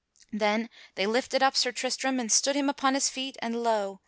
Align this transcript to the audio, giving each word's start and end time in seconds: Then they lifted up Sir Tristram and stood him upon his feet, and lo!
Then 0.33 0.71
they 0.95 1.05
lifted 1.05 1.43
up 1.43 1.55
Sir 1.55 1.71
Tristram 1.71 2.19
and 2.19 2.31
stood 2.31 2.55
him 2.55 2.69
upon 2.69 2.95
his 2.95 3.07
feet, 3.07 3.35
and 3.39 3.61
lo! 3.61 3.99